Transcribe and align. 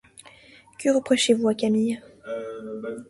Que 0.79 0.89
reprochez-vous 0.89 1.47
à 1.47 1.53
Camille? 1.53 2.01